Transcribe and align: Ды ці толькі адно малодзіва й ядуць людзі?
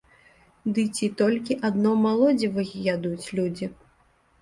Ды 0.77 0.85
ці 0.95 1.09
толькі 1.19 1.59
адно 1.71 1.91
малодзіва 2.07 2.61
й 2.71 2.85
ядуць 2.97 3.33
людзі? 3.39 3.75